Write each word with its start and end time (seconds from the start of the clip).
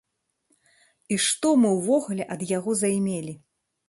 І 1.15 1.19
што 1.25 1.51
мы 1.63 1.69
ўвогуле 1.73 2.27
ад 2.37 2.41
яго 2.57 2.71
займелі? 2.81 3.37